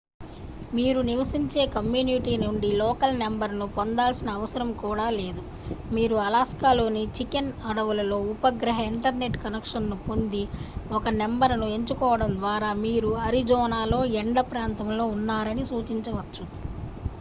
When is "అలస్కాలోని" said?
6.23-7.03